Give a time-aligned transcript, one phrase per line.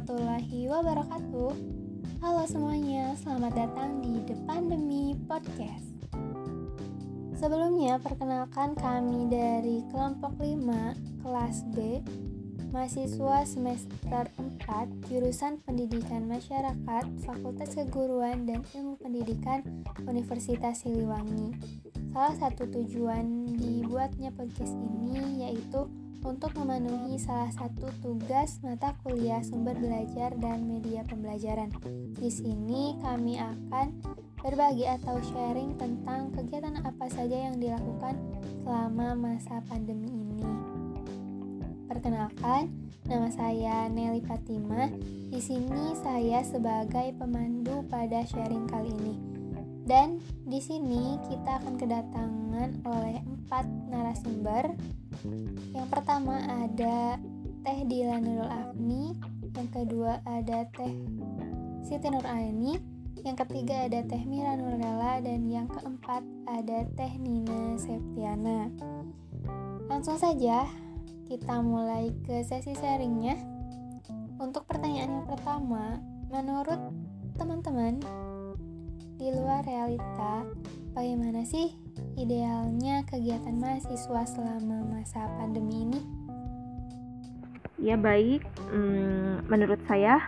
[0.00, 1.52] warahmatullahi wabarakatuh.
[2.24, 5.92] Halo semuanya, selamat datang di The Pandemi Podcast.
[7.36, 12.00] Sebelumnya, perkenalkan kami dari kelompok 5 kelas B,
[12.72, 21.60] mahasiswa semester 4, jurusan Pendidikan Masyarakat, Fakultas Keguruan dan Ilmu Pendidikan Universitas Siliwangi.
[22.16, 29.76] Salah satu tujuan dibuatnya podcast ini yaitu untuk memenuhi salah satu tugas mata kuliah sumber
[29.76, 31.72] belajar dan media pembelajaran.
[32.16, 34.00] Di sini kami akan
[34.40, 38.16] berbagi atau sharing tentang kegiatan apa saja yang dilakukan
[38.64, 40.44] selama masa pandemi ini.
[41.88, 42.70] Perkenalkan,
[43.08, 44.88] nama saya Nelly Fatima.
[45.30, 49.29] Di sini saya sebagai pemandu pada sharing kali ini.
[49.90, 54.70] Dan di sini kita akan kedatangan oleh empat narasumber
[55.74, 57.18] yang pertama ada
[57.66, 59.18] Teh Dila Nurul Afni,
[59.58, 60.94] yang kedua ada Teh
[61.82, 62.78] Siti Nur Aini,
[63.26, 68.70] yang ketiga ada Teh Mira Nurlela dan yang keempat ada Teh Nina Septiana.
[69.90, 70.70] Langsung saja
[71.26, 73.36] kita mulai ke sesi sharingnya.
[74.40, 76.00] Untuk pertanyaan yang pertama,
[76.32, 76.80] menurut
[77.36, 78.00] teman-teman
[79.20, 80.48] di luar realita,
[80.96, 81.76] bagaimana sih
[82.16, 86.00] idealnya kegiatan mahasiswa selama masa pandemi ini?
[87.76, 88.40] Ya baik,
[88.72, 90.24] hmm, menurut saya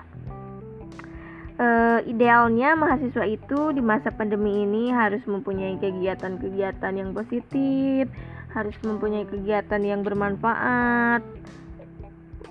[1.56, 8.12] uh, idealnya mahasiswa itu di masa pandemi ini harus mempunyai kegiatan-kegiatan yang positif,
[8.52, 11.24] harus mempunyai kegiatan yang bermanfaat.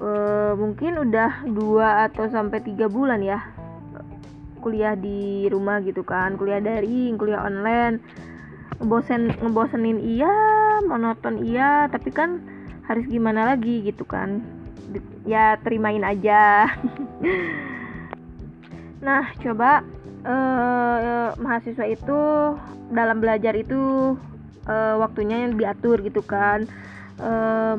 [0.01, 3.60] Uh, mungkin udah dua atau sampai tiga bulan ya
[4.61, 7.97] kuliah di rumah gitu kan, kuliah daring, kuliah online.
[8.81, 10.33] Ngebosen ngebosenin iya
[10.85, 12.41] monoton iya tapi kan
[12.85, 14.41] harus gimana lagi gitu kan.
[15.25, 16.69] Ya terimain aja.
[19.01, 19.81] Nah coba
[20.21, 22.19] eh, mahasiswa itu
[22.93, 24.13] dalam belajar itu
[24.69, 26.69] eh, waktunya yang diatur gitu kan.
[27.17, 27.77] Eh,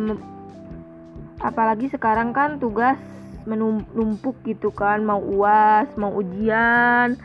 [1.43, 2.99] apalagi sekarang kan tugas
[3.47, 7.19] menumpuk gitu kan mau uas mau ujian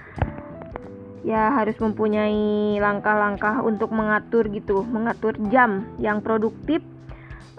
[1.28, 6.80] ya harus mempunyai langkah-langkah untuk mengatur gitu, mengatur jam yang produktif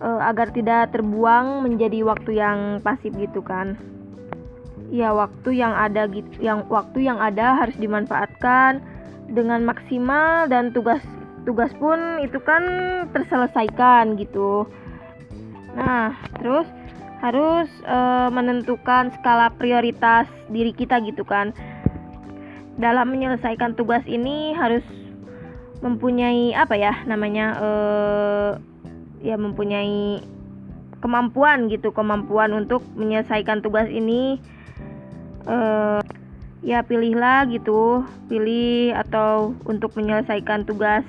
[0.01, 3.77] uh, agar tidak terbuang menjadi waktu yang pasif gitu kan.
[4.89, 8.81] Ya waktu yang ada gitu, yang waktu yang ada harus dimanfaatkan
[9.29, 11.05] dengan maksimal dan tugas
[11.45, 12.65] tugas pun itu kan
[13.13, 14.65] terselesaikan gitu.
[15.77, 16.65] Nah, terus
[17.19, 21.51] harus uh, menentukan skala prioritas diri kita gitu kan.
[22.79, 24.87] Dalam menyelesaikan tugas ini harus
[25.83, 28.51] mempunyai apa ya namanya uh,
[29.19, 30.23] ya mempunyai
[30.99, 34.39] kemampuan gitu kemampuan untuk menyelesaikan tugas ini.
[35.49, 36.03] Uh,
[36.63, 41.07] ya pilihlah gitu pilih atau untuk menyelesaikan tugas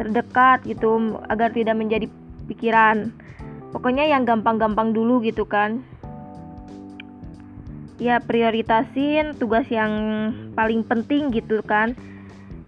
[0.00, 2.06] terdekat gitu agar tidak menjadi
[2.48, 3.12] pikiran
[3.74, 5.82] pokoknya yang gampang-gampang dulu gitu kan.
[7.98, 9.90] Ya prioritasin tugas yang
[10.54, 11.98] paling penting gitu kan.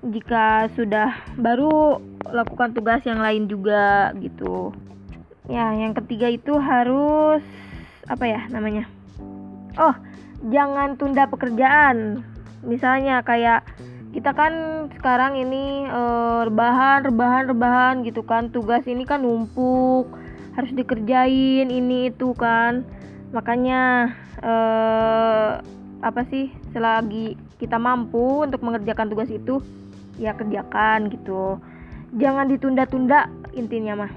[0.02, 4.74] Jika sudah baru lakukan tugas yang lain juga gitu.
[5.46, 7.42] Ya yang ketiga itu harus
[8.10, 8.90] apa ya namanya?
[9.78, 9.94] Oh
[10.50, 12.26] jangan tunda pekerjaan.
[12.66, 13.62] Misalnya kayak
[14.10, 16.02] kita kan sekarang ini e,
[16.50, 18.50] rebahan rebahan rebahan gitu kan.
[18.50, 20.25] Tugas ini kan numpuk
[20.56, 22.82] harus dikerjain ini itu kan.
[23.30, 25.50] Makanya eh,
[26.00, 29.60] apa sih selagi kita mampu untuk mengerjakan tugas itu
[30.16, 31.60] ya kerjakan gitu.
[32.16, 34.12] Jangan ditunda-tunda intinya mah.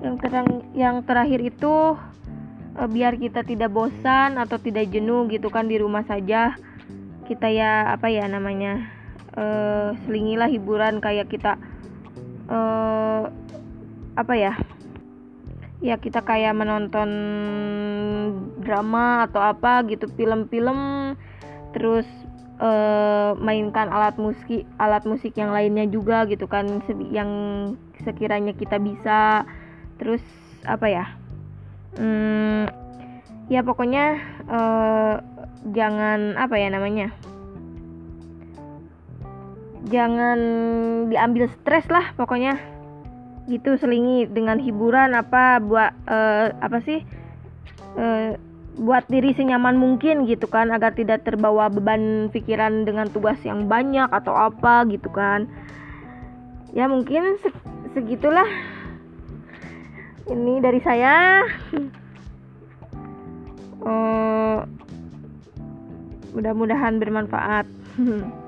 [0.00, 2.00] Yang terang yang terakhir itu
[2.80, 6.56] eh, biar kita tidak bosan atau tidak jenuh gitu kan di rumah saja.
[7.24, 8.84] Kita ya apa ya namanya
[9.36, 11.60] eh, selingilah hiburan kayak kita
[12.48, 13.43] eh,
[14.14, 14.52] apa ya?
[15.82, 17.10] Ya kita kayak menonton
[18.62, 21.12] drama atau apa gitu film-film
[21.76, 22.06] terus
[22.62, 26.80] uh, mainkan alat musik alat musik yang lainnya juga gitu kan
[27.10, 27.30] yang
[28.06, 29.44] sekiranya kita bisa.
[29.98, 30.22] Terus
[30.64, 31.04] apa ya?
[31.94, 32.66] Hmm,
[33.52, 34.18] ya pokoknya
[34.48, 35.14] uh,
[35.74, 37.08] jangan apa ya namanya?
[39.84, 40.38] Jangan
[41.12, 42.73] diambil stres lah pokoknya
[43.44, 47.04] gitu selingi dengan hiburan apa buat uh, apa sih
[48.00, 48.40] uh,
[48.74, 54.10] buat diri senyaman mungkin gitu kan agar tidak terbawa beban pikiran dengan tugas yang banyak
[54.10, 55.46] atau apa gitu kan.
[56.74, 57.38] Ya mungkin
[57.94, 58.46] segitulah.
[60.26, 61.44] Ini dari saya.
[63.84, 64.64] Uh,
[66.34, 67.68] mudah-mudahan bermanfaat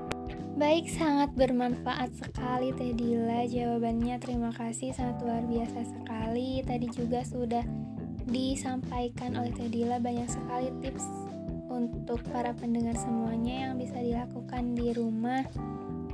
[0.57, 4.17] Baik, sangat bermanfaat sekali Teh Dila jawabannya.
[4.17, 6.65] Terima kasih, sangat luar biasa sekali.
[6.65, 7.61] Tadi juga sudah
[8.25, 11.05] disampaikan oleh Teh Dila banyak sekali tips
[11.69, 15.45] untuk para pendengar semuanya yang bisa dilakukan di rumah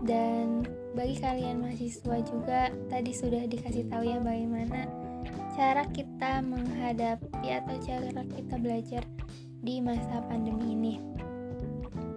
[0.03, 4.91] dan bagi kalian mahasiswa juga tadi sudah dikasih tahu ya bagaimana
[5.55, 9.07] cara kita menghadapi atau cara kita belajar
[9.63, 10.93] di masa pandemi ini.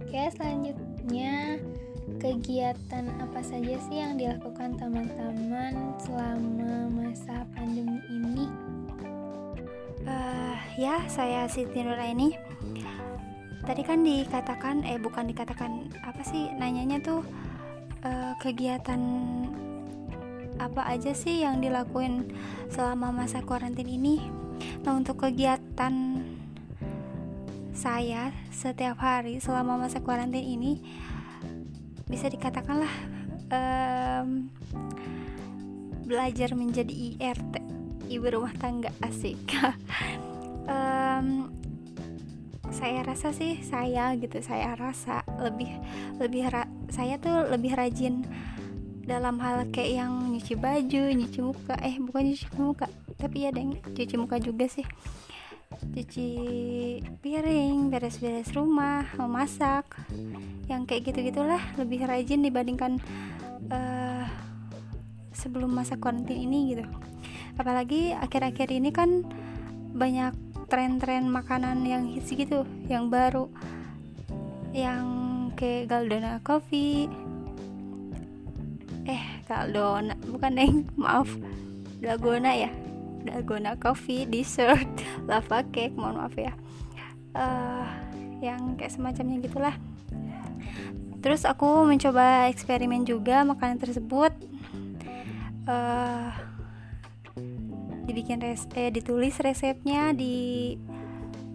[0.02, 1.62] Oke, selanjutnya
[2.22, 8.46] kegiatan apa saja sih yang dilakukan teman-teman selama masa pandemi ini?
[10.06, 12.38] Uh, ya, saya Siti ini.
[13.66, 17.26] Tadi kan dikatakan, eh bukan dikatakan apa sih nanyanya tuh
[18.06, 19.02] uh, kegiatan
[20.56, 22.30] apa aja sih yang dilakuin
[22.70, 24.22] selama masa karantin ini?
[24.86, 26.22] Nah untuk kegiatan
[27.76, 30.80] saya setiap hari selama masa karantin ini
[32.06, 32.94] bisa dikatakanlah
[33.50, 34.46] um,
[36.06, 37.54] belajar menjadi IRT
[38.06, 39.38] ibu rumah tangga asik.
[40.66, 41.46] Um,
[42.74, 45.70] saya rasa sih saya gitu saya rasa lebih
[46.18, 48.26] lebih ra, saya tuh lebih rajin
[49.06, 53.78] dalam hal kayak yang nyuci baju nyuci muka eh bukan nyuci muka tapi ya deng
[53.94, 54.82] cuci muka juga sih
[55.96, 56.28] cuci
[57.24, 59.88] piring, beres-beres rumah, memasak,
[60.68, 63.00] yang kayak gitu-gitulah lebih rajin dibandingkan
[63.72, 64.28] uh,
[65.32, 66.84] sebelum masa karantina ini gitu.
[67.56, 69.24] Apalagi akhir-akhir ini kan
[69.96, 70.36] banyak
[70.68, 73.48] tren-tren makanan yang hits gitu, yang baru,
[74.76, 75.08] yang
[75.56, 77.08] kayak Galdona Coffee,
[79.08, 81.30] eh Galdona bukan neng maaf
[82.02, 82.70] Dalgona ya
[83.26, 84.86] dalgona coffee dessert.
[85.30, 86.54] Lava cake mohon maaf ya.
[87.36, 87.86] Uh,
[88.40, 89.76] yang kayak semacamnya gitulah.
[91.20, 94.32] Terus aku mencoba eksperimen juga makanan tersebut.
[95.66, 96.30] Uh,
[98.06, 100.78] dibikin res eh ditulis resepnya di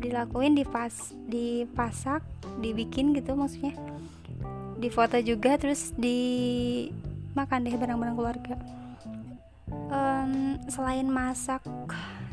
[0.03, 0.91] dilakuin pas
[1.31, 2.19] dipasak
[2.59, 3.71] dibikin gitu maksudnya.
[4.81, 8.80] Difoto juga terus dimakan deh barang-barang keluarga
[9.91, 11.61] um, selain masak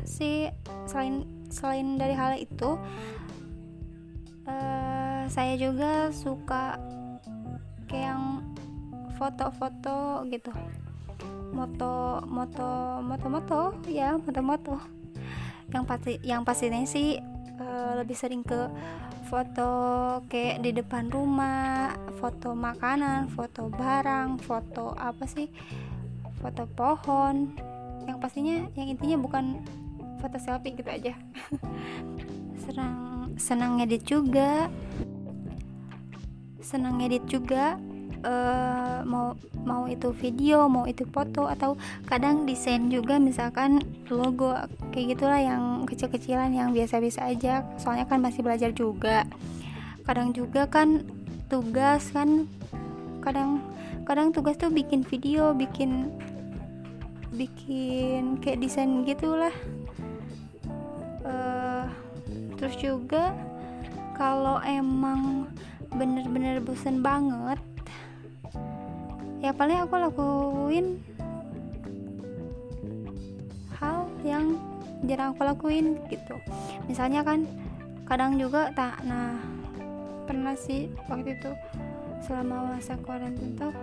[0.07, 0.49] sih
[0.87, 2.79] selain selain dari hal itu
[4.47, 6.79] uh, saya juga suka
[7.85, 8.23] kayak yang
[9.19, 10.49] foto-foto gitu.
[11.51, 14.75] Moto moto moto moto ya moto moto
[15.69, 17.19] yang pasti yang pastinya sih
[17.59, 18.69] uh, lebih sering ke
[19.29, 19.69] foto
[20.25, 25.51] kayak di depan rumah foto makanan foto barang foto apa sih
[26.39, 27.53] foto pohon.
[28.07, 29.63] Yang pastinya yang intinya bukan
[30.19, 31.13] foto selfie gitu aja.
[32.63, 34.67] Senang senang ngedit juga.
[36.59, 37.79] Senang ngedit juga
[38.23, 41.75] uh, mau mau itu video mau itu foto atau
[42.07, 44.55] kadang desain juga misalkan logo
[44.91, 47.63] kayak gitulah yang kecil-kecilan yang biasa-biasa aja.
[47.79, 49.23] Soalnya kan masih belajar juga.
[50.03, 51.05] Kadang juga kan
[51.49, 52.45] tugas kan
[53.19, 53.61] kadang
[54.09, 56.09] kadang tugas tuh bikin video bikin
[57.29, 59.53] bikin kayak desain gitulah.
[61.21, 61.85] Uh,
[62.57, 63.37] terus juga
[64.17, 65.45] kalau emang
[65.93, 67.61] bener-bener bosen banget
[69.45, 70.97] ya paling aku lakuin
[73.77, 74.57] hal yang
[75.05, 76.33] jarang aku lakuin gitu.
[76.89, 77.45] Misalnya kan
[78.09, 79.37] kadang juga tak nah
[80.25, 81.53] pernah sih waktu itu
[82.25, 83.73] selama masa karantina tuh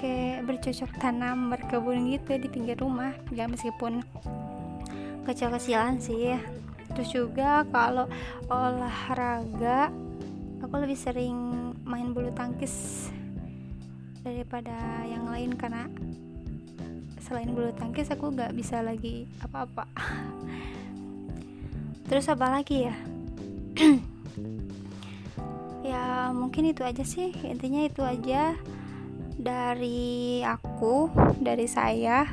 [0.00, 3.12] kayak bercocok tanam berkebun gitu di pinggir rumah.
[3.30, 4.00] Ya meskipun
[5.28, 6.40] kecil-kecilan sih ya.
[6.96, 8.08] Terus juga kalau
[8.50, 9.92] olahraga
[10.64, 11.36] aku lebih sering
[11.84, 13.06] main bulu tangkis
[14.20, 14.74] daripada
[15.08, 15.88] yang lain karena
[17.20, 19.86] selain bulu tangkis aku gak bisa lagi apa-apa.
[22.10, 22.96] Terus apa lagi ya?
[25.90, 27.34] Ya mungkin itu aja sih.
[27.42, 28.54] Intinya itu aja
[29.40, 31.08] dari aku
[31.40, 32.28] dari saya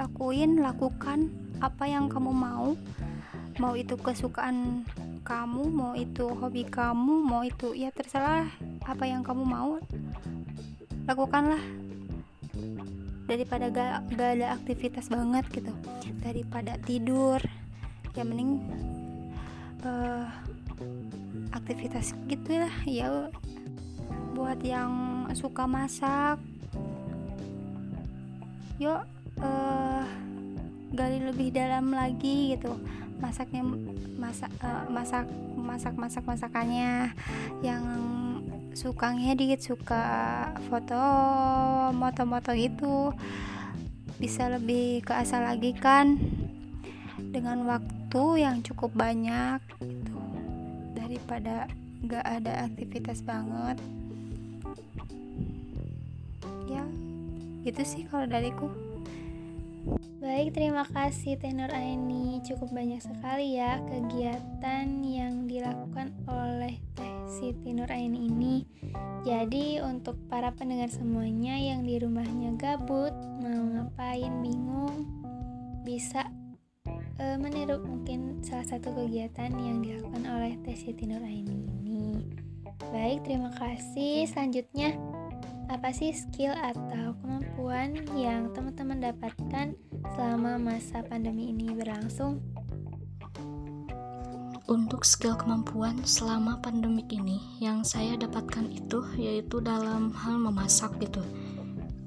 [0.00, 1.28] lakuin lakukan
[1.60, 2.72] apa yang kamu mau.
[3.60, 4.86] Mau itu kesukaan
[5.26, 8.48] kamu mau itu hobi kamu mau itu ya terserah
[8.88, 9.76] apa yang kamu mau.
[11.04, 11.60] Lakukanlah.
[13.28, 15.72] Daripada gak, gak ada aktivitas banget gitu.
[16.24, 17.44] Daripada tidur
[18.16, 18.64] ya mending
[19.84, 20.24] uh,
[21.52, 23.28] aktivitas gitu lah ya
[24.32, 26.38] buat yang suka masak
[28.78, 29.02] yuk
[29.42, 30.06] uh,
[30.94, 32.78] gali lebih dalam lagi gitu.
[33.18, 33.66] Masaknya
[34.14, 35.26] masak uh, masak
[35.58, 37.10] masak masak masakannya.
[37.60, 37.84] Yang
[38.78, 40.02] suka ngedit suka
[40.70, 41.02] foto
[41.90, 43.10] moto-moto gitu.
[44.22, 46.18] Bisa lebih ke asal lagi kan?
[47.18, 50.18] Dengan waktu yang cukup banyak gitu.
[50.94, 51.66] Daripada
[52.06, 53.74] gak ada aktivitas banget
[56.68, 56.84] ya
[57.64, 58.68] gitu sih kalau dariku
[60.18, 62.42] Baik, terima kasih Tenor Aini.
[62.42, 68.66] Cukup banyak sekali ya kegiatan yang dilakukan oleh Teh Siti Nur Aini ini.
[69.22, 75.06] Jadi untuk para pendengar semuanya yang di rumahnya gabut, mau ngapain bingung,
[75.86, 76.26] bisa
[77.22, 81.87] uh, meniru mungkin salah satu kegiatan yang dilakukan oleh Teh Siti Nur Aini ini.
[82.88, 84.24] Baik, terima kasih.
[84.24, 84.96] Selanjutnya
[85.68, 89.76] apa sih skill atau kemampuan yang teman-teman dapatkan
[90.16, 92.40] selama masa pandemi ini berlangsung?
[94.68, 101.20] Untuk skill kemampuan selama pandemi ini yang saya dapatkan itu yaitu dalam hal memasak gitu.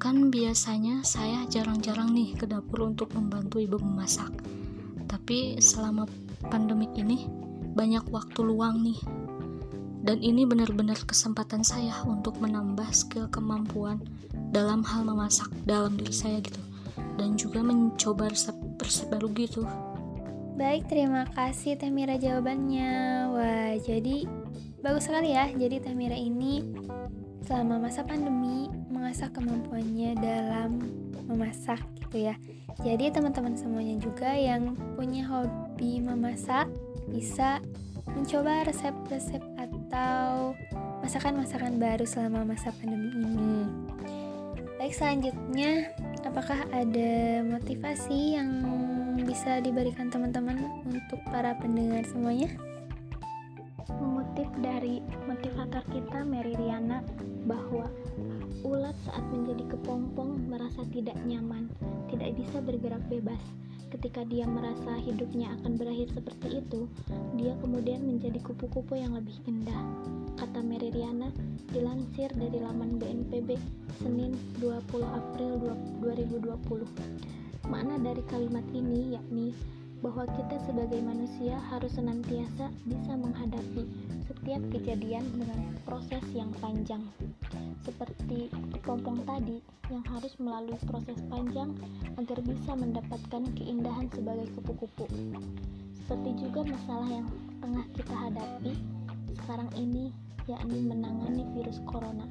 [0.01, 4.33] Kan biasanya saya jarang-jarang nih ke dapur untuk membantu ibu memasak.
[5.05, 6.09] Tapi selama
[6.49, 7.29] pandemi ini
[7.77, 8.97] banyak waktu luang nih
[10.01, 14.01] dan ini benar-benar kesempatan saya untuk menambah skill kemampuan
[14.49, 16.61] dalam hal memasak dalam diri saya gitu.
[17.21, 19.61] Dan juga mencoba resep-resep baru gitu.
[20.57, 22.91] Baik terima kasih Temira jawabannya.
[23.29, 24.25] Wah jadi
[24.81, 25.49] bagus sekali ya.
[25.53, 26.65] Jadi Temira ini
[27.45, 30.81] selama masa pandemi mengasah kemampuannya dalam
[31.29, 32.35] memasak gitu ya.
[32.81, 36.65] Jadi teman-teman semuanya juga yang punya hobi memasak
[37.11, 37.61] bisa
[38.17, 39.50] mencoba resep-resep
[39.91, 40.55] atau
[41.03, 43.67] masakan-masakan baru selama masa pandemi ini.
[44.79, 45.91] Baik, selanjutnya,
[46.23, 48.63] apakah ada motivasi yang
[49.19, 52.47] bisa diberikan teman-teman untuk para pendengar semuanya?
[53.89, 57.01] Mengutip dari motivator kita Mary Riana
[57.49, 57.89] bahwa
[58.61, 61.71] ulat saat menjadi kepompong merasa tidak nyaman,
[62.13, 63.41] tidak bisa bergerak bebas
[63.91, 66.87] Ketika dia merasa hidupnya akan berakhir seperti itu,
[67.35, 69.83] dia kemudian menjadi kupu-kupu yang lebih indah.
[70.39, 71.27] Kata Mary Riana,
[71.75, 73.59] dilansir dari laman BNPB
[73.99, 74.31] Senin
[74.63, 76.87] 20 April 2020.
[77.67, 79.51] Makna dari kalimat ini yakni
[80.01, 83.85] bahwa kita sebagai manusia harus senantiasa bisa menghadapi
[84.25, 87.05] setiap kejadian dengan proses yang panjang.
[87.85, 88.49] Seperti
[88.81, 89.61] pompong tadi
[89.93, 91.77] yang harus melalui proses panjang
[92.17, 95.05] agar bisa mendapatkan keindahan sebagai kupu-kupu.
[95.93, 97.27] Seperti juga masalah yang
[97.61, 98.73] tengah kita hadapi
[99.45, 100.09] sekarang ini
[100.49, 102.25] yakni menangani virus corona.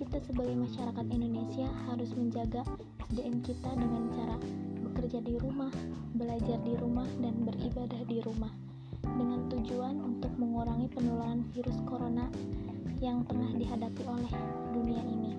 [0.00, 2.64] Kita sebagai masyarakat Indonesia harus menjaga
[3.12, 4.36] SDM kita dengan cara
[4.92, 5.72] bekerja di rumah,
[6.12, 8.52] belajar di rumah, dan beribadah di rumah
[9.00, 12.28] dengan tujuan untuk mengurangi penularan virus corona
[13.00, 14.32] yang tengah dihadapi oleh
[14.76, 15.32] dunia ini.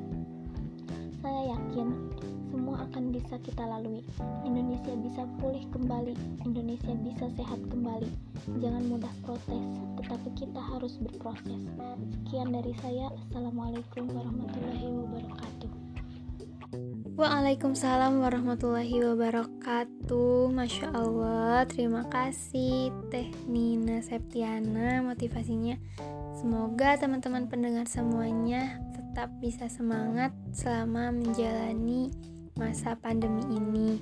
[1.21, 2.11] Saya yakin
[2.49, 4.01] semua akan bisa kita lalui.
[4.41, 6.17] Indonesia bisa pulih kembali,
[6.49, 8.09] Indonesia bisa sehat kembali.
[8.57, 9.65] Jangan mudah protes,
[10.01, 11.61] tetapi kita harus berproses.
[12.09, 13.13] Sekian dari saya.
[13.29, 15.82] Assalamualaikum warahmatullahi wabarakatuh.
[17.13, 20.49] Waalaikumsalam warahmatullahi wabarakatuh.
[20.49, 25.77] Masya Allah Terima kasih Teh Nina Septiana Motivasinya.
[26.33, 32.09] Semoga teman-teman pendengar semuanya Tetap bisa semangat Selama menjalani
[32.57, 34.01] masa pandemi ini.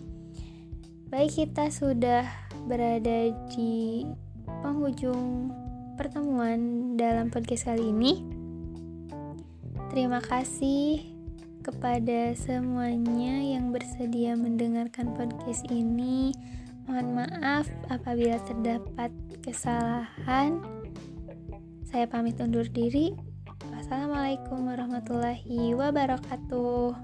[1.12, 2.24] Baik kita sudah
[2.63, 4.08] berada di
[4.63, 5.51] penghujung
[6.00, 8.24] pertemuan dalam podcast kali ini.
[9.91, 11.11] Terima kasih
[11.62, 16.34] kepada semuanya yang bersedia mendengarkan podcast ini.
[16.89, 19.13] Mohon maaf apabila terdapat
[19.46, 20.60] kesalahan.
[21.86, 23.13] Saya pamit undur diri.
[23.70, 26.98] Wassalamualaikum warahmatullahi wabarakatuh.